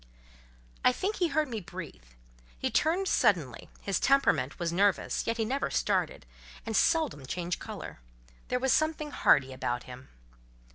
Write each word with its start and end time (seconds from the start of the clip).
I 0.83 0.91
think 0.91 1.17
he 1.17 1.27
heard 1.27 1.47
me 1.47 1.59
breathe. 1.59 2.01
He 2.57 2.71
turned 2.71 3.07
suddenly: 3.07 3.69
his 3.81 3.99
temperament 3.99 4.57
was 4.57 4.73
nervous, 4.73 5.27
yet 5.27 5.37
he 5.37 5.45
never 5.45 5.69
started, 5.69 6.25
and 6.65 6.75
seldom 6.75 7.23
changed 7.27 7.59
colour: 7.59 7.99
there 8.47 8.57
was 8.57 8.73
something 8.73 9.11
hardy 9.11 9.53
about 9.53 9.83
him. 9.83 10.09